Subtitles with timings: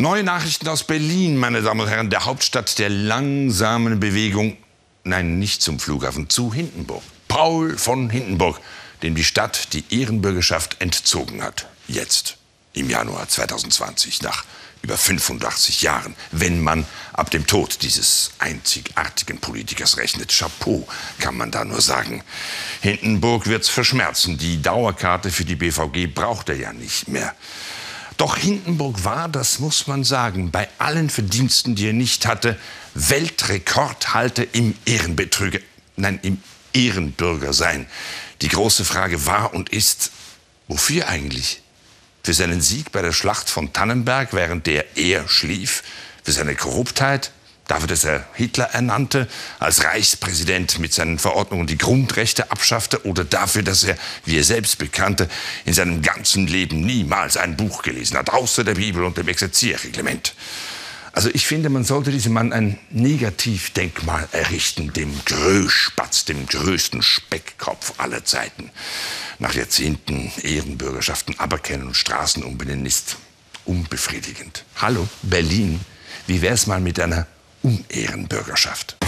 [0.00, 4.56] Neue Nachrichten aus Berlin, meine Damen und Herren, der Hauptstadt der langsamen Bewegung.
[5.04, 7.02] Nein, nicht zum Flughafen, zu Hindenburg.
[7.28, 8.58] Paul von Hindenburg,
[9.02, 11.66] dem die Stadt die Ehrenbürgerschaft entzogen hat.
[11.86, 12.38] Jetzt,
[12.72, 14.46] im Januar 2020, nach
[14.80, 20.34] über 85 Jahren, wenn man ab dem Tod dieses einzigartigen Politikers rechnet.
[20.34, 20.88] Chapeau,
[21.18, 22.24] kann man da nur sagen.
[22.80, 24.38] Hindenburg wird's verschmerzen.
[24.38, 27.34] Die Dauerkarte für die BVG braucht er ja nicht mehr.
[28.20, 32.58] Doch Hindenburg war, das muss man sagen, bei allen Verdiensten, die er nicht hatte,
[32.92, 35.60] Weltrekordhalter im Ehrenbetrüger,
[35.96, 36.42] nein, im
[36.74, 37.86] Ehrenbürger sein.
[38.42, 40.10] Die große Frage war und ist,
[40.68, 41.62] wofür eigentlich?
[42.22, 45.82] Für seinen Sieg bei der Schlacht von Tannenberg, während der er schlief?
[46.22, 47.32] Für seine Korruptheit?
[47.70, 53.62] Dafür, dass er Hitler ernannte, als Reichspräsident mit seinen Verordnungen die Grundrechte abschaffte oder dafür,
[53.62, 55.28] dass er, wie er selbst bekannte,
[55.64, 60.34] in seinem ganzen Leben niemals ein Buch gelesen hat, außer der Bibel und dem Exerzierreglement.
[61.12, 67.94] Also ich finde, man sollte diesem Mann ein Negativdenkmal errichten, dem Größspatz, dem größten Speckkopf
[67.98, 68.70] aller Zeiten.
[69.40, 73.16] Nach Jahrzehnten Ehrenbürgerschaften aberkennen und Straßen umbenennen ist
[73.64, 74.64] unbefriedigend.
[74.76, 75.80] Hallo, Berlin,
[76.28, 77.26] wie wär's mal mit einer
[77.62, 78.99] Unehrenbürgerschaft.